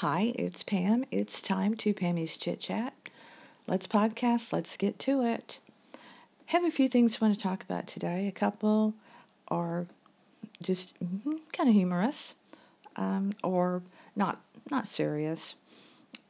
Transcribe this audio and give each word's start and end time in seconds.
Hi, 0.00 0.34
it's 0.34 0.62
Pam. 0.62 1.06
It's 1.10 1.40
time 1.40 1.74
to 1.76 1.94
Pammy's 1.94 2.36
Chit 2.36 2.60
Chat. 2.60 2.92
Let's 3.66 3.86
podcast. 3.86 4.52
Let's 4.52 4.76
get 4.76 4.98
to 4.98 5.22
it. 5.22 5.58
Have 6.44 6.66
a 6.66 6.70
few 6.70 6.86
things 6.86 7.16
I 7.16 7.24
want 7.24 7.34
to 7.34 7.42
talk 7.42 7.62
about 7.62 7.86
today. 7.86 8.28
A 8.28 8.32
couple 8.32 8.92
are 9.48 9.86
just 10.60 10.92
mm-hmm, 11.02 11.36
kind 11.50 11.70
of 11.70 11.74
humorous, 11.74 12.34
um, 12.96 13.32
or 13.42 13.82
not 14.14 14.38
not 14.70 14.86
serious, 14.86 15.54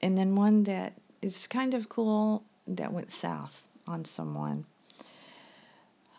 and 0.00 0.16
then 0.16 0.36
one 0.36 0.62
that 0.62 0.92
is 1.20 1.48
kind 1.48 1.74
of 1.74 1.88
cool 1.88 2.44
that 2.68 2.92
went 2.92 3.10
south 3.10 3.66
on 3.88 4.04
someone. 4.04 4.64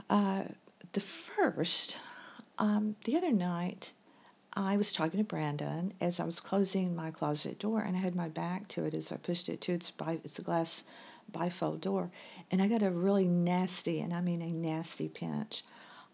Uh, 0.10 0.44
the 0.92 1.00
first, 1.00 1.98
um, 2.60 2.98
the 3.06 3.16
other 3.16 3.32
night, 3.32 3.94
I 4.60 4.76
was 4.76 4.92
talking 4.92 5.20
to 5.20 5.24
Brandon 5.24 5.94
as 6.02 6.20
I 6.20 6.26
was 6.26 6.40
closing 6.40 6.96
my 6.96 7.12
closet 7.12 7.60
door, 7.60 7.82
and 7.82 7.96
I 7.96 8.00
had 8.00 8.16
my 8.16 8.28
back 8.28 8.68
to 8.70 8.86
it 8.86 8.96
as 8.96 9.12
I 9.12 9.18
pushed 9.18 9.50
it 9.50 9.62
to 9.62 9.74
its 9.74 9.92
bi- 9.92 10.20
it's 10.24 10.40
a 10.40 10.42
glass 10.42 10.84
bifold 11.32 11.82
door, 11.82 12.10
and 12.50 12.60
I 12.60 12.68
got 12.68 12.82
a 12.82 12.90
really 12.90 13.28
nasty, 13.28 14.00
and 14.00 14.12
I 14.12 14.22
mean 14.22 14.42
a 14.42 14.52
nasty 14.52 15.10
pinch 15.10 15.64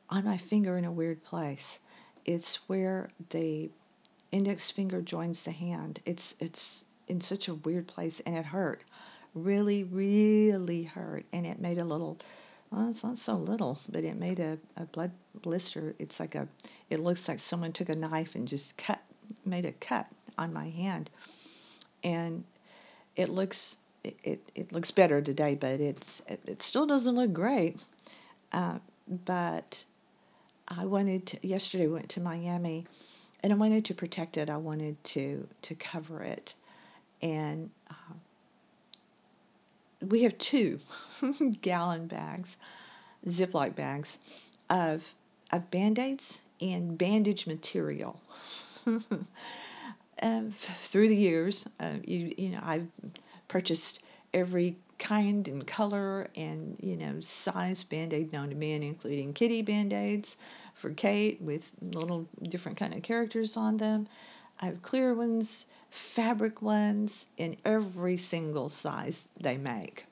on 0.10 0.26
my 0.26 0.36
finger 0.38 0.78
in 0.78 0.84
a 0.84 0.92
weird 0.92 1.24
place. 1.24 1.80
It's 2.26 2.56
where 2.68 3.12
the 3.30 3.72
index 4.30 4.70
finger 4.70 5.02
joins 5.02 5.44
the 5.44 5.52
hand. 5.52 6.02
It's 6.06 6.36
it's 6.42 6.84
in 7.08 7.22
such 7.22 7.48
a 7.48 7.56
weird 7.56 7.88
place, 7.88 8.20
and 8.26 8.36
it 8.36 8.44
hurt, 8.44 8.84
really, 9.34 9.86
really 9.86 10.84
hurt, 10.84 11.24
and 11.32 11.48
it 11.48 11.62
made 11.62 11.78
a 11.78 11.86
little 11.86 12.18
well, 12.74 12.90
it's 12.90 13.04
not 13.04 13.18
so 13.18 13.36
little, 13.36 13.80
but 13.90 14.04
it 14.04 14.18
made 14.18 14.40
a, 14.40 14.58
a 14.78 14.86
blood 14.86 15.12
blister. 15.42 15.94
It's 16.00 16.20
like 16.20 16.34
a, 16.34 16.48
it 16.90 17.00
looks 17.00 17.28
like 17.28 17.40
someone 17.40 17.72
took 17.72 17.90
a 17.90 17.96
knife 17.96 18.34
and 18.34 18.48
just 18.48 18.76
cut, 18.78 19.00
made 19.46 19.66
a 19.66 19.72
cut 19.74 20.08
on 20.40 20.54
my 20.54 20.70
hand. 20.70 21.12
And 22.04 22.44
it 23.16 23.30
looks, 23.30 23.78
it, 24.04 24.18
it, 24.24 24.52
it 24.56 24.72
looks 24.74 24.90
better 24.90 25.22
today, 25.22 25.54
but 25.54 25.80
it's, 25.80 26.24
it, 26.28 26.40
it 26.48 26.64
still 26.64 26.88
doesn't 26.88 27.14
look 27.14 27.32
great. 27.32 27.78
Uh, 28.52 28.80
but 29.26 29.84
I 30.68 30.86
wanted 30.86 31.28
to, 31.28 31.48
yesterday 31.48 31.88
went 31.88 32.10
to 32.10 32.22
Miami 32.22 32.88
and 33.42 33.54
I 33.54 33.56
wanted 33.56 33.86
to 33.86 33.94
protect 33.94 34.38
it. 34.38 34.50
I 34.50 34.58
wanted 34.58 35.02
to, 35.04 35.48
to 35.64 35.76
cover 35.76 36.24
it. 36.24 36.56
And, 37.22 37.70
uh, 37.90 38.14
we 40.10 40.24
have 40.24 40.38
two 40.38 40.80
gallon 41.62 42.08
bags, 42.08 42.58
Ziploc 43.28 43.76
bags 43.76 44.18
of 44.70 45.04
of 45.52 45.70
band-aids 45.70 46.40
and 46.62 46.98
bandage 46.98 47.46
material. 47.48 48.20
through 50.84 51.08
the 51.08 51.16
years, 51.16 51.68
uh, 51.80 51.94
you 52.06 52.34
you 52.38 52.50
know 52.50 52.62
I've 52.64 52.88
purchased 53.48 54.00
every 54.34 54.78
kind 55.00 55.48
and 55.48 55.66
color 55.66 56.28
and 56.36 56.78
you 56.82 56.96
know 56.96 57.20
size 57.20 57.84
band-aid 57.84 58.32
known 58.32 58.50
to 58.50 58.56
man 58.56 58.84
including 58.84 59.34
kitty 59.34 59.62
band-aids 59.62 60.38
for 60.76 60.92
kate 60.92 61.42
with 61.42 61.70
little 61.82 62.26
different 62.44 62.78
kind 62.78 62.94
of 62.94 63.02
characters 63.02 63.58
on 63.58 63.76
them 63.76 64.08
i 64.64 64.66
have 64.68 64.82
clear 64.82 65.14
ones 65.14 65.66
fabric 65.94 66.60
ones 66.62 67.28
in 67.38 67.56
every 67.64 68.18
single 68.18 68.68
size 68.68 69.28
they 69.40 69.58
make. 69.58 70.06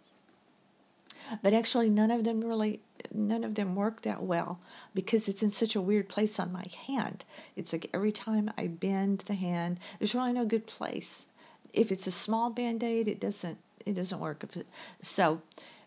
But 1.42 1.54
actually, 1.54 1.90
none 1.90 2.12
of 2.12 2.24
them 2.24 2.42
really, 2.42 2.82
none 3.14 3.44
of 3.44 3.56
them 3.56 3.76
work 3.76 4.02
that 4.04 4.22
well 4.22 4.60
because 4.94 5.28
it's 5.28 5.42
in 5.42 5.50
such 5.50 5.76
a 5.76 5.82
weird 5.82 6.08
place 6.08 6.40
on 6.40 6.52
my 6.52 6.66
hand. 6.86 7.24
It's 7.56 7.74
like 7.74 7.90
every 7.94 8.12
time 8.12 8.52
I 8.58 8.68
bend 8.68 9.24
the 9.26 9.34
hand, 9.34 9.80
there's 9.98 10.14
really 10.14 10.34
no 10.34 10.46
good 10.46 10.68
place. 10.68 11.26
If 11.74 11.92
it's 11.92 12.08
a 12.08 12.12
small 12.12 12.50
band-aid, 12.50 13.08
it 13.08 13.20
doesn't, 13.20 13.58
it 13.86 13.94
doesn't 13.94 14.20
work. 14.20 14.44
So, 15.02 15.42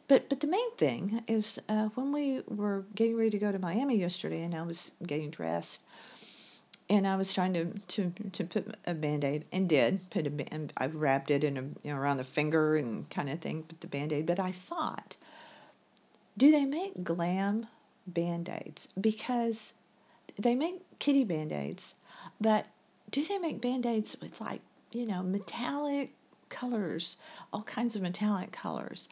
but 0.09 0.29
but 0.29 0.41
the 0.41 0.47
main 0.48 0.75
thing 0.77 1.23
is 1.29 1.61
uh, 1.69 1.89
when 1.95 2.11
we 2.11 2.42
were 2.48 2.85
getting 2.95 3.17
ready 3.17 3.31
to 3.31 3.39
go 3.39 3.52
to 3.52 3.58
Miami 3.58 3.96
yesterday, 3.96 4.42
and 4.42 4.55
I 4.55 4.63
was 4.63 4.91
getting 5.07 5.31
dressed 5.31 5.79
and 6.90 7.06
I 7.06 7.17
was 7.17 7.33
trying 7.33 7.55
to 7.55 7.67
to 7.67 8.12
to 8.33 8.45
put 8.45 8.77
a 8.86 8.95
band-aid 8.95 9.45
and 9.52 9.68
did 9.68 10.11
put 10.11 10.27
a 10.27 10.52
and 10.52 10.72
I 10.77 10.86
wrapped 10.86 11.30
it 11.30 11.45
in 11.45 11.56
a 11.56 11.62
you 11.62 11.92
know 11.92 11.96
around 11.96 12.18
the 12.18 12.24
finger 12.24 12.77
and 12.77 13.08
kind 13.11 13.30
of 13.30 13.40
thing 13.40 13.62
put 13.62 13.80
the 13.80 13.86
band-aid. 13.86 14.27
But 14.27 14.39
I 14.39 14.52
thought 14.52 15.17
do 16.36 16.50
they 16.50 16.64
make 16.64 17.05
glam 17.05 17.67
band-aids? 18.06 18.89
Because 19.00 19.72
they 20.39 20.55
make 20.55 20.80
kitty 20.98 21.24
band-aids 21.24 21.95
but 22.40 22.67
do 23.11 23.24
they 23.24 23.39
make 23.39 23.61
band-aids 23.61 24.16
with 24.20 24.40
like 24.40 24.61
you 24.92 25.06
know 25.06 25.22
metallic 25.22 26.11
colors 26.48 27.16
all 27.52 27.62
kinds 27.62 27.96
of 27.96 28.02
metallic 28.02 28.52
colors 28.52 29.08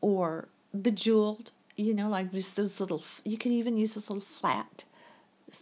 or 0.00 0.48
bejeweled 0.82 1.50
you 1.76 1.94
know 1.94 2.08
like 2.08 2.32
just 2.32 2.56
those 2.56 2.80
little 2.80 3.02
you 3.24 3.38
can 3.38 3.52
even 3.52 3.76
use 3.76 3.94
those 3.94 4.10
little 4.10 4.26
flat 4.40 4.84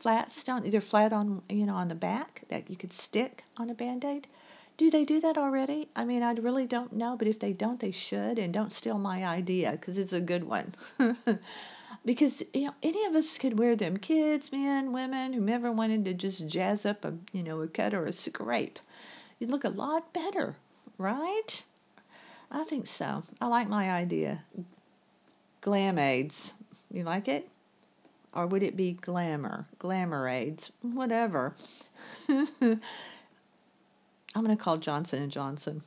flat 0.00 0.32
stone, 0.32 0.66
either 0.66 0.80
flat 0.80 1.12
on 1.12 1.42
you 1.48 1.66
know 1.66 1.74
on 1.74 1.88
the 1.88 1.94
back 1.94 2.42
that 2.48 2.70
you 2.70 2.76
could 2.76 2.92
stick 2.92 3.44
on 3.56 3.70
a 3.70 3.74
band-aid. 3.74 4.26
Do 4.78 4.90
they 4.90 5.04
do 5.04 5.20
that 5.20 5.38
already? 5.38 5.88
I 5.94 6.04
mean, 6.04 6.22
I 6.22 6.32
really 6.32 6.66
don't 6.66 6.92
know, 6.94 7.16
but 7.16 7.28
if 7.28 7.38
they 7.38 7.52
don't, 7.52 7.78
they 7.78 7.90
should, 7.90 8.38
and 8.38 8.52
don't 8.52 8.72
steal 8.72 8.98
my 8.98 9.24
idea 9.24 9.72
because 9.72 9.98
it's 9.98 10.14
a 10.14 10.20
good 10.20 10.44
one. 10.44 10.74
because 12.04 12.42
you 12.52 12.66
know 12.66 12.74
any 12.82 13.04
of 13.04 13.14
us 13.14 13.38
could 13.38 13.58
wear 13.58 13.76
them, 13.76 13.96
kids, 13.96 14.50
men, 14.50 14.92
women, 14.92 15.32
whomever 15.32 15.70
wanted 15.70 16.04
to 16.06 16.14
just 16.14 16.46
jazz 16.46 16.86
up 16.86 17.04
a 17.04 17.14
you 17.32 17.42
know 17.42 17.60
a 17.60 17.68
cut 17.68 17.94
or 17.94 18.06
a 18.06 18.12
scrape. 18.12 18.78
You'd 19.38 19.50
look 19.50 19.64
a 19.64 19.68
lot 19.68 20.12
better, 20.12 20.56
right? 20.98 21.64
I 22.50 22.64
think 22.64 22.86
so. 22.86 23.22
I 23.40 23.46
like 23.46 23.68
my 23.68 23.90
idea. 23.90 24.42
Glam 25.62 25.98
aids. 25.98 26.52
You 26.90 27.04
like 27.04 27.28
it? 27.28 27.48
Or 28.34 28.46
would 28.46 28.62
it 28.62 28.76
be 28.76 28.92
glamour, 28.92 29.66
glamour 29.78 30.28
aids, 30.28 30.70
whatever. 30.80 31.54
I'm 32.28 32.80
going 34.34 34.56
to 34.56 34.62
call 34.62 34.78
Johnson 34.78 35.22
and 35.22 35.30
Johnson. 35.30 35.82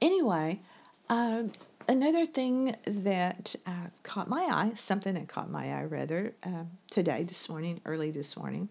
Anyway, 0.00 0.60
uh, 1.08 1.44
another 1.88 2.26
thing 2.26 2.76
that 2.86 3.54
uh, 3.66 3.86
caught 4.02 4.28
my 4.28 4.42
eye, 4.42 4.72
something 4.74 5.14
that 5.14 5.28
caught 5.28 5.50
my 5.50 5.72
eye 5.72 5.84
rather 5.84 6.34
uh, 6.44 6.64
today, 6.90 7.24
this 7.24 7.48
morning, 7.48 7.80
early 7.84 8.10
this 8.12 8.36
morning, 8.36 8.68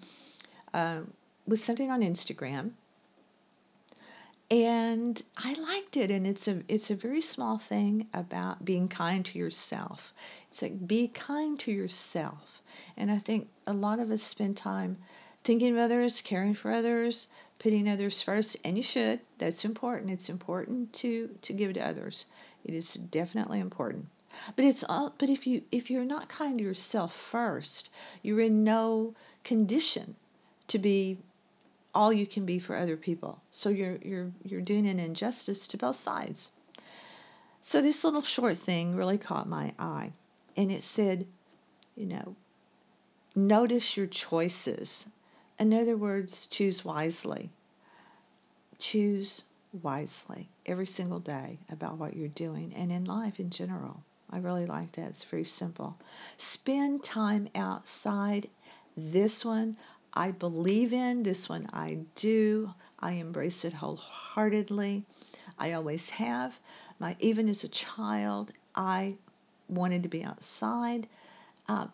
uh, 0.73 1.01
was 1.45 1.61
something 1.63 1.91
on 1.91 2.01
Instagram 2.01 2.71
and 4.51 5.23
I 5.37 5.53
liked 5.53 5.95
it 5.95 6.11
and 6.11 6.27
it's 6.27 6.45
a 6.49 6.61
it's 6.67 6.89
a 6.89 6.95
very 6.95 7.21
small 7.21 7.57
thing 7.57 8.07
about 8.13 8.65
being 8.65 8.89
kind 8.89 9.23
to 9.25 9.39
yourself. 9.39 10.13
It's 10.49 10.61
like 10.61 10.85
be 10.85 11.07
kind 11.07 11.57
to 11.61 11.71
yourself. 11.71 12.61
And 12.97 13.09
I 13.09 13.17
think 13.17 13.47
a 13.65 13.71
lot 13.71 13.99
of 13.99 14.11
us 14.11 14.21
spend 14.21 14.57
time 14.57 14.97
thinking 15.45 15.71
of 15.71 15.77
others, 15.77 16.19
caring 16.19 16.53
for 16.53 16.69
others, 16.69 17.27
putting 17.59 17.87
others 17.87 18.21
first, 18.21 18.57
and 18.65 18.75
you 18.75 18.83
should. 18.83 19.21
That's 19.37 19.63
important. 19.63 20.11
It's 20.11 20.27
important 20.27 20.91
to 20.95 21.29
to 21.43 21.53
give 21.53 21.73
to 21.75 21.87
others. 21.87 22.25
It 22.65 22.73
is 22.73 22.95
definitely 22.95 23.61
important. 23.61 24.07
But 24.57 24.65
it's 24.65 24.83
all 24.83 25.13
but 25.17 25.29
if 25.29 25.47
you 25.47 25.61
if 25.71 25.89
you're 25.89 26.03
not 26.03 26.27
kind 26.27 26.57
to 26.57 26.63
yourself 26.65 27.15
first, 27.15 27.87
you're 28.21 28.41
in 28.41 28.65
no 28.65 29.15
condition 29.45 30.17
to 30.67 30.77
be 30.77 31.19
all 31.93 32.11
you 32.13 32.25
can 32.25 32.45
be 32.45 32.59
for 32.59 32.75
other 32.75 32.97
people. 32.97 33.41
So 33.51 33.69
you're 33.69 33.97
you're 33.97 34.31
you're 34.43 34.61
doing 34.61 34.87
an 34.87 34.99
injustice 34.99 35.67
to 35.67 35.77
both 35.77 35.95
sides. 35.95 36.51
So 37.61 37.81
this 37.81 38.03
little 38.03 38.23
short 38.23 38.57
thing 38.57 38.95
really 38.95 39.17
caught 39.17 39.47
my 39.47 39.73
eye. 39.77 40.13
And 40.57 40.71
it 40.71 40.83
said, 40.83 41.27
you 41.95 42.07
know, 42.07 42.35
notice 43.35 43.95
your 43.95 44.07
choices. 44.07 45.05
In 45.59 45.73
other 45.73 45.95
words, 45.95 46.47
choose 46.47 46.83
wisely. 46.83 47.51
Choose 48.79 49.43
wisely 49.83 50.49
every 50.65 50.87
single 50.87 51.19
day 51.19 51.59
about 51.69 51.97
what 51.97 52.15
you're 52.15 52.27
doing 52.29 52.73
and 52.75 52.91
in 52.91 53.05
life 53.05 53.39
in 53.39 53.51
general. 53.51 54.03
I 54.29 54.39
really 54.39 54.65
like 54.65 54.93
that. 54.93 55.09
It's 55.09 55.23
very 55.25 55.43
simple. 55.43 55.97
Spend 56.37 57.03
time 57.03 57.49
outside. 57.53 58.49
This 58.97 59.45
one, 59.45 59.77
I 60.13 60.31
believe 60.31 60.91
in, 60.93 61.23
this 61.23 61.47
one 61.47 61.69
I 61.71 61.99
do. 62.15 62.73
I 62.99 63.13
embrace 63.13 63.63
it 63.63 63.73
wholeheartedly. 63.73 65.05
I 65.57 65.73
always 65.73 66.09
have. 66.09 66.59
My 66.99 67.15
even 67.19 67.47
as 67.47 67.63
a 67.63 67.69
child, 67.69 68.51
I 68.75 69.15
wanted 69.69 70.03
to 70.03 70.09
be 70.09 70.23
outside. 70.23 71.07
Uh, 71.67 71.87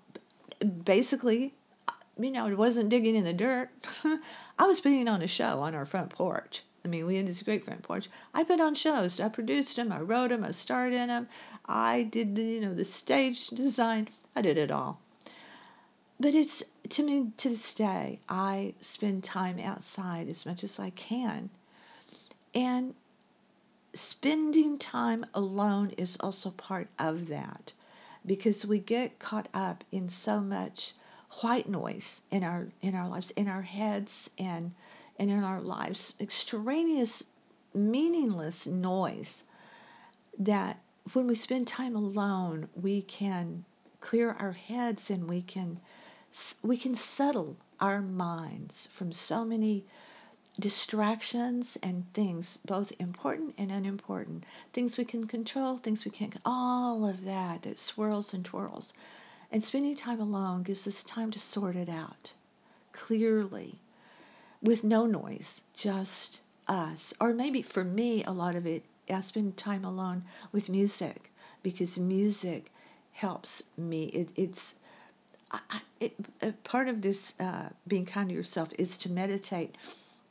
basically, 0.83 1.53
you 2.19 2.31
know, 2.31 2.47
it 2.47 2.57
wasn't 2.57 2.89
digging 2.89 3.15
in 3.15 3.23
the 3.23 3.33
dirt. 3.33 3.69
I 4.59 4.65
was 4.65 4.81
putting 4.81 5.07
on 5.07 5.21
a 5.21 5.27
show 5.27 5.59
on 5.59 5.75
our 5.75 5.85
front 5.85 6.09
porch. 6.09 6.63
I 6.83 6.87
mean, 6.87 7.05
we 7.05 7.17
had 7.17 7.27
this 7.27 7.41
great 7.43 7.65
front 7.65 7.83
porch. 7.83 8.09
I 8.33 8.43
put 8.43 8.61
on 8.61 8.73
shows. 8.73 9.19
I 9.19 9.29
produced 9.29 9.75
them. 9.75 9.91
I 9.91 10.01
wrote 10.01 10.29
them. 10.29 10.43
I 10.43 10.51
starred 10.51 10.93
in 10.93 11.07
them. 11.07 11.27
I 11.65 12.03
did 12.03 12.35
the, 12.35 12.43
you 12.43 12.61
know, 12.61 12.73
the 12.73 12.85
stage 12.85 13.49
design. 13.49 14.07
I 14.35 14.41
did 14.41 14.57
it 14.57 14.71
all. 14.71 14.99
But 16.19 16.33
it's 16.33 16.63
to 16.89 17.03
me 17.03 17.31
to 17.37 17.49
this 17.49 17.75
day, 17.75 18.19
I 18.27 18.73
spend 18.81 19.23
time 19.23 19.59
outside 19.59 20.29
as 20.29 20.47
much 20.47 20.63
as 20.63 20.79
I 20.79 20.89
can. 20.89 21.51
And 22.55 22.95
spending 23.93 24.79
time 24.79 25.25
alone 25.35 25.91
is 25.91 26.17
also 26.19 26.49
part 26.49 26.87
of 26.97 27.27
that 27.27 27.71
because 28.25 28.65
we 28.65 28.79
get 28.79 29.19
caught 29.19 29.47
up 29.53 29.83
in 29.91 30.09
so 30.09 30.39
much 30.39 30.93
white 31.41 31.69
noise 31.69 32.21
in 32.31 32.43
our 32.43 32.67
in 32.81 32.95
our 32.95 33.09
lives 33.09 33.31
in 33.31 33.47
our 33.47 33.61
heads 33.61 34.29
and 34.39 34.73
and 35.19 35.29
in 35.29 35.43
our 35.43 35.61
lives 35.61 36.13
extraneous 36.19 37.23
meaningless 37.73 38.65
noise 38.65 39.43
that 40.39 40.79
when 41.13 41.27
we 41.27 41.35
spend 41.35 41.67
time 41.67 41.95
alone 41.95 42.67
we 42.75 43.01
can 43.01 43.65
clear 43.99 44.31
our 44.31 44.53
heads 44.53 45.09
and 45.09 45.29
we 45.29 45.41
can 45.41 45.79
we 46.61 46.77
can 46.77 46.95
settle 46.95 47.55
our 47.79 48.01
minds 48.01 48.87
from 48.93 49.11
so 49.11 49.45
many 49.45 49.85
distractions 50.59 51.77
and 51.83 52.11
things, 52.13 52.59
both 52.65 52.91
important 52.99 53.53
and 53.57 53.71
unimportant, 53.71 54.43
things 54.73 54.97
we 54.97 55.05
can 55.05 55.27
control, 55.27 55.77
things 55.77 56.03
we 56.03 56.11
can't, 56.11 56.35
all 56.45 57.05
of 57.07 57.23
that 57.23 57.61
that 57.61 57.77
swirls 57.77 58.33
and 58.33 58.43
twirls. 58.43 58.93
And 59.51 59.63
spending 59.63 59.95
time 59.95 60.19
alone 60.19 60.63
gives 60.63 60.87
us 60.87 61.03
time 61.03 61.31
to 61.31 61.39
sort 61.39 61.75
it 61.75 61.89
out 61.89 62.33
clearly 62.91 63.79
with 64.61 64.83
no 64.83 65.05
noise, 65.05 65.61
just 65.73 66.41
us. 66.67 67.13
Or 67.21 67.33
maybe 67.33 67.61
for 67.61 67.83
me, 67.83 68.23
a 68.23 68.31
lot 68.31 68.55
of 68.55 68.65
it, 68.65 68.83
I 69.09 69.21
spend 69.21 69.55
time 69.55 69.85
alone 69.85 70.23
with 70.51 70.69
music 70.69 71.31
because 71.63 71.97
music 71.97 72.71
helps 73.11 73.63
me. 73.77 74.05
It, 74.05 74.31
it's 74.35 74.75
I, 75.51 75.81
it, 75.99 76.63
part 76.63 76.89
of 76.89 77.01
this 77.01 77.33
uh, 77.39 77.69
being 77.87 78.05
kind 78.05 78.29
to 78.29 78.35
yourself 78.35 78.69
is 78.77 78.97
to 78.99 79.11
meditate 79.11 79.75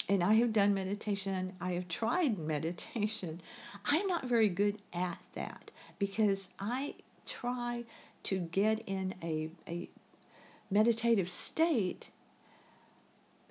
and 0.08 0.22
I 0.22 0.34
have 0.34 0.52
done 0.52 0.72
meditation. 0.72 1.52
I 1.60 1.72
have 1.72 1.88
tried 1.88 2.38
meditation. 2.54 3.40
I'm 3.84 4.06
not 4.06 4.26
very 4.26 4.48
good 4.48 4.78
at 4.92 5.18
that 5.34 5.70
because 5.98 6.48
I 6.58 6.94
try 7.26 7.84
to 8.24 8.38
get 8.38 8.80
in 8.86 9.14
a, 9.22 9.50
a 9.66 9.88
meditative 10.70 11.28
state 11.28 12.10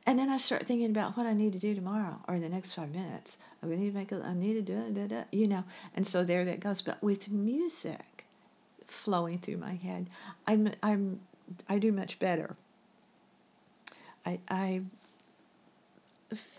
and 0.07 0.19
then 0.19 0.29
I 0.29 0.37
start 0.37 0.67
thinking 0.67 0.91
about 0.91 1.17
what 1.17 1.25
I 1.25 1.33
need 1.33 1.53
to 1.53 1.59
do 1.59 1.73
tomorrow 1.73 2.21
or 2.27 2.35
in 2.35 2.41
the 2.41 2.49
next 2.49 2.73
five 2.73 2.91
minutes. 2.91 3.37
I 3.63 3.67
need 3.67 3.89
to 3.89 3.97
make 3.97 4.11
a, 4.11 4.21
I 4.21 4.33
need 4.33 4.53
to 4.53 4.61
do 4.61 5.23
you 5.31 5.47
know. 5.47 5.63
And 5.95 6.05
so 6.05 6.23
there 6.23 6.45
that 6.45 6.59
goes. 6.59 6.83
But 6.83 7.01
with 7.01 7.31
music 7.31 8.25
flowing 8.85 9.39
through 9.39 9.57
my 9.57 9.73
head, 9.73 10.07
I'm 10.45 10.71
I'm 10.83 11.21
I 11.67 11.79
do 11.79 11.91
much 11.91 12.19
better. 12.19 12.55
I 14.25 14.39
I 14.49 14.81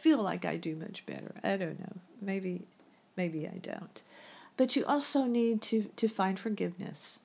feel 0.00 0.22
like 0.22 0.44
I 0.44 0.56
do 0.56 0.76
much 0.76 1.04
better. 1.06 1.32
I 1.42 1.56
don't 1.56 1.78
know. 1.80 1.96
Maybe 2.20 2.62
maybe 3.16 3.46
I 3.46 3.58
don't. 3.58 4.02
But 4.56 4.74
you 4.74 4.84
also 4.86 5.24
need 5.24 5.60
to, 5.62 5.82
to 5.96 6.08
find 6.08 6.38
forgiveness. 6.38 7.20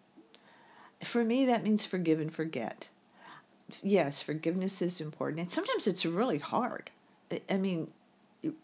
For 1.03 1.23
me, 1.23 1.45
that 1.45 1.63
means 1.63 1.85
forgive 1.85 2.19
and 2.19 2.33
forget. 2.33 2.89
Yes, 3.81 4.21
forgiveness 4.21 4.81
is 4.81 4.99
important. 4.99 5.39
And 5.39 5.51
sometimes 5.51 5.87
it's 5.87 6.05
really 6.05 6.39
hard. 6.39 6.91
I 7.49 7.57
mean, 7.57 7.89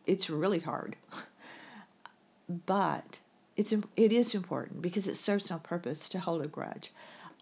it's 0.06 0.30
really 0.30 0.60
hard. 0.60 0.98
but 2.66 3.20
it's 3.56 3.74
it 3.96 4.12
is 4.12 4.36
important 4.36 4.82
because 4.82 5.08
it 5.08 5.16
serves 5.16 5.50
no 5.50 5.60
purpose 5.60 6.10
to 6.10 6.20
hold 6.20 6.42
a 6.42 6.48
grudge 6.48 6.92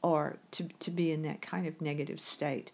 or 0.05 0.37
to, 0.51 0.63
to 0.79 0.91
be 0.91 1.11
in 1.11 1.23
that 1.23 1.41
kind 1.41 1.65
of 1.65 1.81
negative 1.81 2.19
state. 2.19 2.71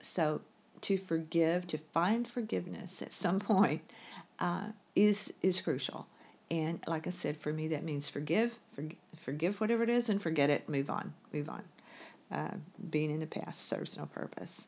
So 0.00 0.40
to 0.80 0.98
forgive, 0.98 1.68
to 1.68 1.78
find 1.78 2.26
forgiveness 2.26 3.00
at 3.00 3.12
some 3.12 3.38
point, 3.54 3.80
uh, 4.40 4.66
is 4.96 5.32
is 5.40 5.60
crucial. 5.60 6.04
And 6.50 6.80
like 6.88 7.06
I 7.06 7.10
said, 7.10 7.36
for 7.36 7.52
me, 7.52 7.68
that 7.68 7.84
means 7.84 8.08
forgive, 8.08 8.52
forg- 8.76 8.96
forgive 9.22 9.60
whatever 9.60 9.84
it 9.84 9.88
is, 9.88 10.08
and 10.08 10.20
forget 10.20 10.50
it. 10.50 10.68
Move 10.68 10.90
on, 10.90 11.14
move 11.32 11.48
on. 11.48 11.62
Uh, 12.32 12.54
being 12.90 13.12
in 13.12 13.20
the 13.20 13.26
past 13.26 13.68
serves 13.68 13.96
no 13.96 14.06
purpose. 14.06 14.66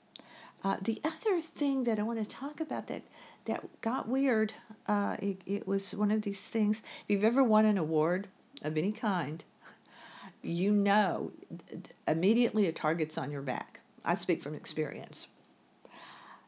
Uh, 0.62 0.76
the 0.82 1.00
other 1.02 1.40
thing 1.40 1.84
that 1.84 1.98
I 1.98 2.04
want 2.04 2.20
to 2.20 2.24
talk 2.24 2.60
about 2.60 2.86
that 2.86 3.02
that 3.46 3.64
got 3.80 4.08
weird, 4.08 4.52
uh, 4.86 5.16
it, 5.20 5.40
it 5.44 5.66
was 5.66 5.92
one 5.92 6.12
of 6.12 6.22
these 6.22 6.40
things. 6.40 6.78
If 6.78 7.04
you've 7.08 7.24
ever 7.24 7.42
won 7.42 7.64
an 7.64 7.78
award 7.78 8.28
of 8.62 8.76
any 8.76 8.92
kind, 8.92 9.42
you 10.46 10.72
know 10.72 11.32
immediately 12.06 12.66
a 12.66 12.72
target's 12.72 13.18
on 13.18 13.30
your 13.30 13.42
back. 13.42 13.80
I 14.04 14.14
speak 14.14 14.42
from 14.42 14.54
experience. 14.54 15.26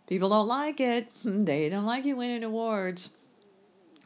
People 0.06 0.30
don't 0.30 0.48
like 0.48 0.80
it. 0.80 1.08
They 1.24 1.68
don't 1.68 1.84
like 1.84 2.04
you 2.04 2.16
winning 2.16 2.44
awards, 2.44 3.10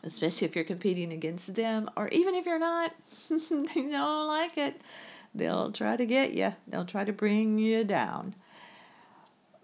especially 0.03 0.49
if 0.49 0.57
you're 0.57 0.65
competing 0.65 1.13
against 1.13 1.55
them, 1.55 1.91
or 1.97 2.09
even 2.09 2.35
if 2.35 2.47
you're 2.47 2.59
not. 2.59 2.93
they 3.31 3.83
don't 3.83 4.27
like 4.27 4.59
it. 4.59 4.81
They'll 5.35 5.73
try 5.73 5.97
to 5.97 6.05
get 6.05 6.35
you, 6.35 6.53
they'll 6.69 6.85
try 6.85 7.05
to 7.05 7.13
bring 7.13 7.59
you 7.59 7.85
down. 7.85 8.35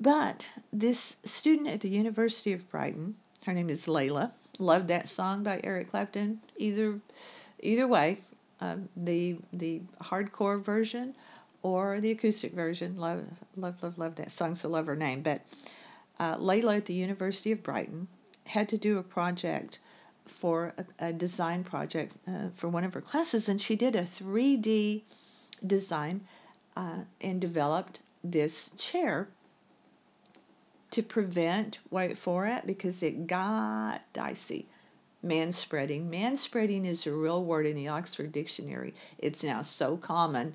But 0.00 0.46
this 0.72 1.16
student 1.24 1.68
at 1.68 1.80
the 1.80 1.88
University 1.88 2.52
of 2.52 2.70
Brighton, 2.70 3.16
her 3.44 3.52
name 3.52 3.68
is 3.68 3.86
Layla, 3.86 4.30
loved 4.58 4.88
that 4.88 5.08
song 5.08 5.42
by 5.42 5.60
Eric 5.62 5.90
Clapton. 5.90 6.40
Either 6.56 7.00
either 7.60 7.88
way, 7.88 8.18
uh, 8.60 8.76
the 8.96 9.36
the 9.52 9.82
hardcore 10.00 10.62
version 10.62 11.14
or 11.62 12.00
the 12.00 12.10
acoustic 12.10 12.52
version. 12.54 12.96
Love 12.96 13.24
love 13.56 13.82
love 13.82 13.98
love 13.98 14.14
that 14.16 14.32
song. 14.32 14.54
So 14.54 14.68
love 14.68 14.86
her 14.86 14.96
name, 14.96 15.22
but 15.22 15.42
uh, 16.18 16.36
Layla 16.36 16.78
at 16.78 16.86
the 16.86 16.94
University 16.94 17.52
of 17.52 17.62
Brighton 17.62 18.08
had 18.44 18.68
to 18.70 18.78
do 18.78 18.98
a 18.98 19.02
project 19.02 19.78
for 20.26 20.74
a, 20.78 21.08
a 21.08 21.12
design 21.12 21.64
project 21.64 22.14
uh, 22.26 22.48
for 22.56 22.68
one 22.68 22.84
of 22.84 22.94
her 22.94 23.00
classes, 23.00 23.48
and 23.48 23.60
she 23.60 23.76
did 23.76 23.96
a 23.96 24.02
3D 24.02 25.02
design 25.66 26.20
uh, 26.76 26.98
and 27.20 27.40
developed 27.40 28.00
this 28.22 28.70
chair 28.76 29.28
to 30.90 31.02
prevent, 31.02 31.78
wait 31.90 32.16
for 32.16 32.46
it, 32.46 32.66
because 32.66 33.02
it 33.02 33.26
got 33.26 34.00
dicey. 34.12 34.66
Man 35.22 35.50
spreading. 35.50 36.10
Man 36.10 36.36
spreading 36.36 36.84
is 36.84 37.06
a 37.06 37.12
real 37.12 37.44
word 37.44 37.66
in 37.66 37.74
the 37.74 37.88
Oxford 37.88 38.30
Dictionary. 38.30 38.94
It's 39.18 39.42
now 39.42 39.62
so 39.62 39.96
common 39.96 40.54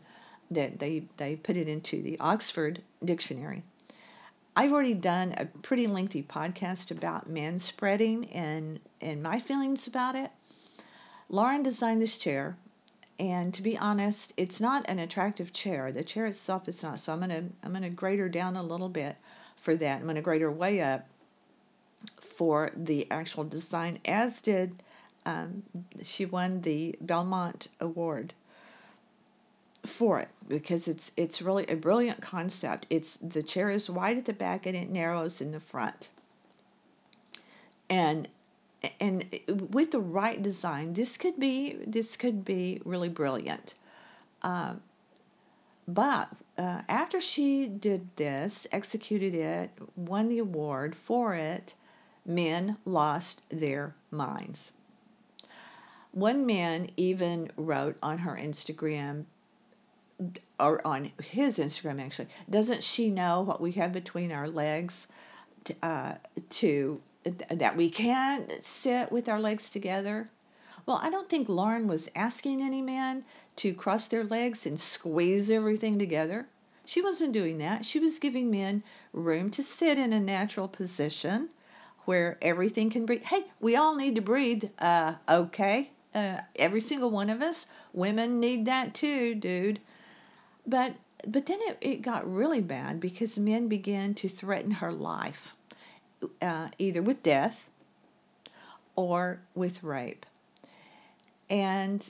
that 0.52 0.80
they, 0.80 1.06
they 1.18 1.36
put 1.36 1.58
it 1.58 1.68
into 1.68 2.02
the 2.02 2.18
Oxford 2.20 2.82
Dictionary. 3.04 3.64
I've 4.56 4.72
already 4.72 4.94
done 4.94 5.34
a 5.38 5.46
pretty 5.46 5.88
lengthy 5.88 6.24
podcast 6.24 6.92
about 6.92 7.30
man 7.30 7.60
spreading 7.60 8.26
and, 8.28 8.80
and 9.02 9.22
my 9.22 9.40
feelings 9.40 9.88
about 9.88 10.16
it. 10.16 10.32
Lauren 11.28 11.64
designed 11.64 12.02
this 12.02 12.18
chair, 12.18 12.56
and 13.20 13.54
to 13.56 13.62
be 13.62 13.78
honest, 13.78 14.32
it's 14.38 14.62
not 14.62 14.86
an 14.88 15.00
attractive 15.00 15.52
chair. 15.52 15.92
The 15.92 16.04
chair 16.04 16.26
itself 16.28 16.68
is 16.68 16.84
not. 16.84 17.00
So 17.00 17.12
I'm 17.12 17.20
gonna 17.20 17.50
I'm 17.64 17.74
gonna 17.74 17.90
grade 17.90 18.20
her 18.20 18.30
down 18.30 18.56
a 18.56 18.64
little 18.64 18.90
bit 18.90 19.16
for 19.58 19.76
that. 19.76 20.00
I'm 20.00 20.08
gonna 20.08 20.22
grade 20.22 20.42
her 20.42 20.52
way 20.52 20.82
up 20.82 21.08
for 22.38 22.72
the 22.76 23.10
actual 23.12 23.44
design, 23.44 24.00
as 24.06 24.42
did 24.42 24.82
um, 25.26 25.64
she 26.04 26.26
won 26.26 26.62
the 26.62 26.96
Belmond 27.04 27.68
Award 27.80 28.34
for 29.86 30.20
it 30.20 30.30
because 30.48 30.88
it's 30.88 31.12
it's 31.18 31.42
really 31.42 31.66
a 31.68 31.76
brilliant 31.76 32.22
concept. 32.22 32.86
It's 32.90 33.18
the 33.18 33.44
chair 33.44 33.70
is 33.70 33.90
wide 33.90 34.18
at 34.18 34.26
the 34.26 34.34
back 34.34 34.66
and 34.66 34.76
it 34.76 34.90
narrows 34.90 35.42
in 35.42 35.52
the 35.52 35.60
front. 35.60 36.10
And 37.90 38.28
and 39.00 39.26
with 39.72 39.92
the 39.92 40.00
right 40.00 40.42
design, 40.42 40.94
this 40.94 41.18
could 41.18 41.40
be 41.40 41.78
this 41.86 42.18
could 42.18 42.44
be 42.44 42.82
really 42.86 43.10
brilliant. 43.10 43.76
Uh, 44.42 44.74
but 45.88 46.30
uh, 46.58 46.82
after 46.88 47.20
she 47.20 47.68
did 47.68 48.08
this, 48.16 48.68
executed 48.72 49.36
it, 49.36 49.70
won 49.96 50.30
the 50.30 50.40
award 50.40 50.96
for 50.96 51.36
it, 51.36 51.74
men 52.26 52.78
lost 52.86 53.42
their 53.50 53.96
minds. 54.12 54.72
One 56.12 56.46
man 56.46 56.90
even 56.96 57.52
wrote 57.58 57.98
on 58.04 58.20
her 58.20 58.36
Instagram, 58.36 59.26
or 60.60 60.86
on 60.86 61.12
his 61.22 61.58
Instagram 61.58 62.00
actually, 62.00 62.28
doesn't 62.50 62.84
she 62.84 63.10
know 63.10 63.42
what 63.42 63.60
we 63.60 63.72
have 63.74 63.92
between 63.92 64.32
our 64.32 64.48
legs 64.48 65.08
to, 65.66 65.76
uh, 65.82 66.14
to 66.50 67.02
that 67.50 67.76
we 67.76 67.90
can't 67.90 68.64
sit 68.64 69.12
with 69.12 69.28
our 69.28 69.40
legs 69.40 69.70
together? 69.70 70.30
Well, 70.86 71.00
I 71.02 71.10
don't 71.10 71.30
think 71.30 71.50
Lauren 71.50 71.88
was 71.88 72.10
asking 72.16 72.62
any 72.62 72.82
man 72.82 73.26
to 73.58 73.74
cross 73.74 74.08
their 74.08 74.24
legs 74.24 74.66
and 74.66 74.80
squeeze 74.80 75.50
everything 75.50 75.98
together. 75.98 76.46
She 76.86 77.02
wasn't 77.02 77.34
doing 77.34 77.60
that. 77.60 77.86
She 77.86 78.00
was 78.00 78.20
giving 78.20 78.52
men 78.52 78.84
room 79.14 79.50
to 79.52 79.64
sit 79.64 79.98
in 79.98 80.12
a 80.14 80.20
natural 80.20 80.68
position 80.68 81.50
where 82.06 82.38
everything 82.42 82.90
can 82.90 83.06
breathe. 83.06 83.24
Hey, 83.24 83.44
we 83.60 83.76
all 83.76 83.96
need 83.96 84.16
to 84.16 84.22
breathe. 84.22 84.66
Uh, 84.80 85.16
okay. 85.28 85.90
Uh, 86.14 86.40
every 86.56 86.82
single 86.82 87.10
one 87.10 87.30
of 87.30 87.42
us. 87.42 87.66
Women 87.94 88.40
need 88.40 88.66
that 88.66 88.94
too, 88.94 89.36
dude. 89.36 89.80
But 90.68 90.96
but 91.28 91.46
then 91.46 91.60
it, 91.62 91.78
it 91.82 92.02
got 92.02 92.32
really 92.32 92.62
bad 92.62 93.00
because 93.00 93.40
men 93.40 93.68
began 93.68 94.14
to 94.16 94.28
threaten 94.28 94.72
her 94.72 94.92
life, 94.92 95.54
uh, 96.42 96.70
either 96.78 97.02
with 97.02 97.24
death 97.24 97.70
or 98.96 99.40
with 99.56 99.84
rape. 99.84 100.26
And 101.50 102.10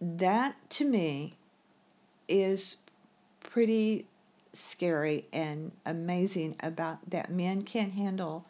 that 0.00 0.56
to 0.70 0.84
me 0.84 1.36
is 2.28 2.76
pretty 3.40 4.06
scary 4.52 5.26
and 5.32 5.70
amazing 5.84 6.56
about 6.60 6.98
that 7.10 7.30
men 7.30 7.62
can't 7.62 7.92
handle 7.92 8.44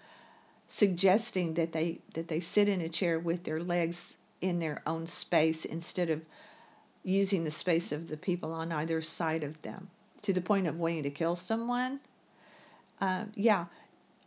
suggesting 0.68 1.54
that 1.54 1.72
they 1.72 1.98
that 2.14 2.28
they 2.28 2.40
sit 2.40 2.68
in 2.68 2.80
a 2.80 2.88
chair 2.88 3.18
with 3.18 3.44
their 3.44 3.60
legs 3.60 4.16
in 4.40 4.58
their 4.58 4.82
own 4.86 5.06
space 5.06 5.64
instead 5.64 6.10
of 6.10 6.24
using 7.04 7.44
the 7.44 7.50
space 7.50 7.92
of 7.92 8.08
the 8.08 8.16
people 8.16 8.52
on 8.52 8.72
either 8.72 9.00
side 9.00 9.44
of 9.44 9.60
them 9.62 9.88
to 10.22 10.32
the 10.32 10.40
point 10.40 10.66
of 10.66 10.78
wanting 10.78 11.04
to 11.04 11.10
kill 11.10 11.36
someone. 11.36 12.00
Uh, 13.00 13.24
yeah, 13.34 13.66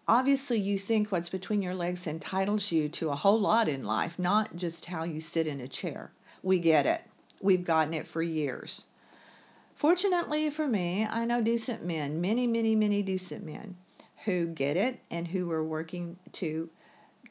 obviously 0.07 0.59
you 0.59 0.79
think 0.79 1.11
what's 1.11 1.29
between 1.29 1.61
your 1.61 1.75
legs 1.75 2.07
entitles 2.07 2.71
you 2.71 2.87
to 2.87 3.09
a 3.09 3.15
whole 3.15 3.39
lot 3.39 3.67
in 3.67 3.83
life, 3.83 4.17
not 4.17 4.55
just 4.55 4.85
how 4.85 5.03
you 5.03 5.19
sit 5.19 5.45
in 5.45 5.59
a 5.59 5.67
chair. 5.67 6.09
We 6.41 6.59
get 6.59 6.85
it. 6.85 7.01
We've 7.41 7.65
gotten 7.65 7.93
it 7.93 8.07
for 8.07 8.21
years. 8.21 8.85
Fortunately 9.75 10.49
for 10.49 10.67
me, 10.67 11.05
I 11.05 11.25
know 11.25 11.41
decent 11.41 11.83
men, 11.83 12.21
many, 12.21 12.47
many, 12.47 12.75
many 12.75 13.03
decent 13.03 13.45
men 13.45 13.75
who 14.25 14.47
get 14.47 14.77
it 14.77 14.99
and 15.09 15.27
who 15.27 15.49
are 15.51 15.63
working 15.63 16.17
to 16.33 16.69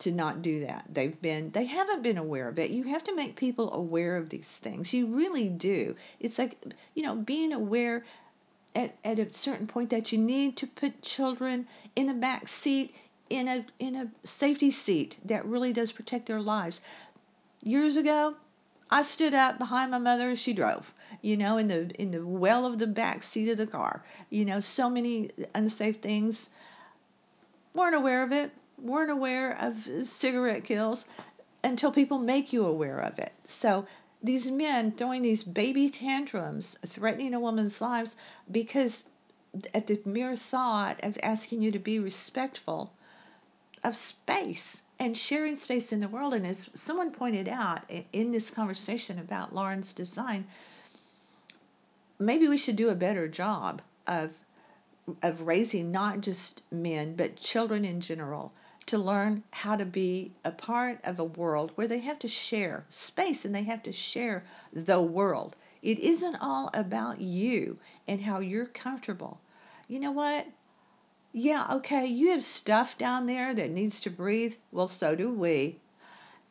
to 0.01 0.13
not 0.13 0.43
do 0.43 0.61
that. 0.61 0.85
They've 0.89 1.21
been 1.21 1.51
they 1.51 1.65
haven't 1.65 2.03
been 2.03 2.19
aware 2.19 2.49
of 2.49 2.59
it. 2.59 2.71
You 2.71 2.85
have 2.85 3.05
to 3.05 3.17
make 3.17 3.37
people 3.37 3.73
aware 3.73 4.17
of 4.17 4.29
these 4.29 4.49
things. 4.49 4.93
You 4.93 5.07
really 5.07 5.49
do. 5.49 5.97
It's 6.21 6.39
like, 6.39 6.57
you 6.95 7.03
know, 7.03 7.17
being 7.17 7.53
aware 7.53 8.05
at, 8.75 8.97
at 9.05 9.19
a 9.19 9.33
certain 9.33 9.67
point 9.67 9.91
that 9.91 10.13
you 10.13 10.19
need 10.19 10.57
to 10.59 10.67
put 10.67 11.03
children 11.03 11.67
in 11.97 12.09
a 12.09 12.15
back 12.15 12.49
seat 12.49 12.95
in 13.29 13.49
a 13.49 13.67
in 13.79 13.97
a 13.97 14.11
safety 14.27 14.71
seat 14.71 15.17
that 15.25 15.45
really 15.45 15.73
does 15.73 15.93
protect 15.93 16.27
their 16.27 16.41
lives. 16.41 16.81
Years 17.63 17.97
ago, 17.97 18.37
I 18.91 19.03
stood 19.03 19.35
up 19.35 19.59
behind 19.59 19.91
my 19.91 19.99
mother 19.99 20.31
as 20.31 20.39
she 20.39 20.55
drove, 20.55 20.95
you 21.21 21.37
know, 21.37 21.59
in 21.59 21.69
the 21.69 21.91
in 22.01 22.11
the 22.13 22.25
well 22.25 22.65
of 22.65 22.79
the 22.79 22.87
back 22.87 23.23
seat 23.23 23.51
of 23.51 23.59
the 23.59 23.67
car. 23.67 24.03
You 24.31 24.45
know, 24.45 24.61
so 24.61 24.89
many 24.89 25.31
unsafe 25.55 26.01
things. 26.01 26.49
Weren't 27.79 27.95
aware 27.95 28.23
of 28.23 28.33
it 28.33 28.53
weren't 28.77 29.11
aware 29.11 29.53
of 29.53 29.89
cigarette 30.05 30.65
kills 30.65 31.05
until 31.65 31.91
people 31.93 32.19
make 32.19 32.53
you 32.53 32.65
aware 32.65 32.99
of 33.01 33.19
it. 33.19 33.33
So 33.45 33.87
these 34.23 34.51
men 34.51 34.93
throwing 34.93 35.23
these 35.23 35.43
baby 35.43 35.91
tantrums, 35.91 36.77
threatening 36.87 37.35
a 37.35 37.41
woman's 37.41 37.81
lives 37.81 38.17
because 38.51 39.05
at 39.75 39.87
the 39.87 40.01
mere 40.05 40.37
thought 40.37 41.03
of 41.03 41.19
asking 41.23 41.63
you 41.63 41.73
to 41.73 41.79
be 41.79 41.99
respectful 41.99 42.93
of 43.83 43.97
space 43.97 44.83
and 44.99 45.17
sharing 45.17 45.57
space 45.57 45.93
in 45.93 46.01
the 46.01 46.09
world. 46.09 46.35
And 46.35 46.47
as 46.47 46.69
someone 46.75 47.13
pointed 47.13 47.49
out 47.49 47.83
in 48.13 48.33
this 48.33 48.51
conversation 48.51 49.19
about 49.19 49.55
Lauren's 49.55 49.93
design, 49.93 50.47
maybe 52.19 52.49
we 52.49 52.59
should 52.59 52.77
do 52.77 52.91
a 52.91 52.95
better 52.95 53.29
job 53.29 53.83
of 54.07 54.33
of 55.23 55.43
raising 55.43 55.91
not 55.91 56.21
just 56.21 56.63
men 56.71 57.15
but 57.15 57.37
children 57.37 57.85
in 57.85 58.01
general 58.01 58.53
to 58.89 58.97
learn 58.97 59.43
how 59.51 59.77
to 59.77 59.85
be 59.85 60.33
a 60.45 60.51
part 60.51 60.99
of 61.05 61.19
a 61.19 61.25
world 61.25 61.71
where 61.75 61.89
they 61.89 61.99
have 61.99 62.19
to 62.19 62.29
share 62.29 62.85
space 62.89 63.45
and 63.45 63.55
they 63.55 63.65
have 63.65 63.83
to 63.83 63.93
share 63.93 64.45
the 64.73 65.01
world. 65.01 65.55
It 65.83 65.99
isn't 65.99 66.37
all 66.37 66.71
about 66.73 67.21
you 67.21 67.79
and 68.07 68.21
how 68.21 68.41
you're 68.41 68.67
comfortable. 68.67 69.39
You 69.89 70.01
know 70.01 70.13
what? 70.13 70.47
Yeah, 71.33 71.75
okay, 71.75 72.07
you 72.07 72.31
have 72.31 72.43
stuff 72.43 72.97
down 72.97 73.27
there 73.27 73.55
that 73.55 73.71
needs 73.71 74.01
to 74.01 74.11
breathe. 74.11 74.55
Well, 74.73 74.89
so 74.89 75.15
do 75.15 75.31
we. 75.31 75.79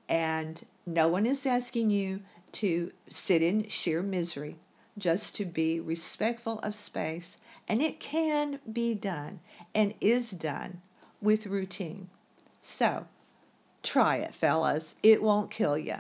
And 0.08 0.64
no 0.86 1.08
one 1.08 1.26
is 1.26 1.46
asking 1.46 1.90
you 1.90 2.22
to 2.54 2.92
sit 3.10 3.42
in 3.42 3.68
sheer 3.70 4.04
misery, 4.04 4.56
just 4.98 5.36
to 5.36 5.46
be 5.46 5.80
respectful 5.80 6.60
of 6.60 6.76
space. 6.76 7.36
And 7.68 7.82
it 7.82 8.00
can 8.00 8.60
be 8.72 8.94
done 8.94 9.42
and 9.76 9.94
is 10.00 10.32
done 10.32 10.82
with 11.22 11.48
routine. 11.48 12.10
So, 12.62 13.06
try 13.84 14.18
it, 14.18 14.36
fellas. 14.36 14.96
It 15.04 15.22
won't 15.22 15.52
kill 15.52 15.78
you. 15.78 15.98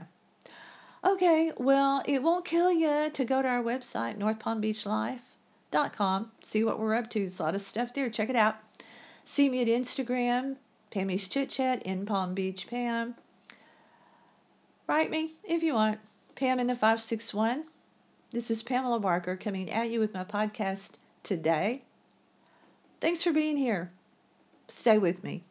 Okay, 1.04 1.52
well, 1.58 2.02
it 2.06 2.24
won't 2.24 2.46
kill 2.46 2.72
you 2.72 3.10
to 3.12 3.26
go 3.26 3.42
to 3.42 3.48
our 3.48 3.64
website, 3.64 4.18
northpalmbeachlife.com. 4.18 6.32
See 6.42 6.64
what 6.64 6.80
we're 6.80 6.96
up 6.96 7.10
to. 7.12 7.20
There's 7.20 7.40
a 7.40 7.44
lot 7.44 7.56
of 7.56 7.62
stuff 7.62 7.94
there. 7.94 8.10
Check 8.10 8.30
it 8.30 8.36
out. 8.36 8.56
See 9.24 9.50
me 9.50 9.62
at 9.62 9.68
Instagram, 9.68 10.56
Pammy's 10.90 11.28
Chit 11.28 11.50
Chat 11.50 11.84
in 11.84 12.06
Palm 12.06 12.34
Beach 12.34 12.68
Pam. 12.68 13.16
Write 14.88 15.10
me 15.10 15.32
if 15.44 15.64
you 15.64 15.74
want. 15.74 16.00
Pam 16.36 16.60
in 16.60 16.68
the 16.68 16.76
561. 16.76 17.66
This 18.32 18.52
is 18.52 18.64
Pamela 18.64 19.00
Barker 19.00 19.36
coming 19.36 19.70
at 19.70 19.90
you 19.90 20.00
with 20.00 20.14
my 20.14 20.24
podcast 20.24 20.92
today. 21.27 21.84
Thanks 23.01 23.24
for 23.24 23.31
being 23.34 23.57
here. 23.57 23.91
Stay 24.67 24.98
with 24.98 25.24
me. 25.24 25.43